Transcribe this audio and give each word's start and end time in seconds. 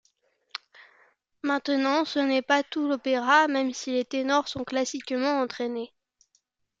Maintenant, 1.43 2.05
ce 2.05 2.17
n’est 2.17 2.41
pas 2.41 2.63
tout 2.63 2.87
l’opéra, 2.87 3.47
même 3.47 3.71
si 3.71 3.91
les 3.91 4.03
ténors 4.03 4.47
sont 4.47 4.63
classiquement 4.63 5.41
entraînés. 5.41 5.93